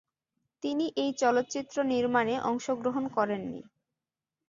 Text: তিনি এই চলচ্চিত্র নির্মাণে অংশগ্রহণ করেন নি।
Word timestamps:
তিনি 0.63 0.85
এই 0.95 1.11
চলচ্চিত্র 1.13 1.75
নির্মাণে 1.91 2.35
অংশগ্রহণ 2.49 3.03
করেন 3.15 3.41
নি। 3.51 3.61